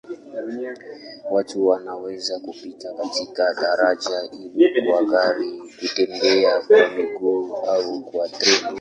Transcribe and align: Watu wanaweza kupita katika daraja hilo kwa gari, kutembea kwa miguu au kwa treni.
Watu 1.31 1.67
wanaweza 1.67 2.39
kupita 2.39 2.93
katika 2.93 3.53
daraja 3.53 4.21
hilo 4.31 4.91
kwa 4.93 5.03
gari, 5.05 5.61
kutembea 5.79 6.61
kwa 6.61 6.89
miguu 6.91 7.55
au 7.55 8.01
kwa 8.05 8.29
treni. 8.29 8.67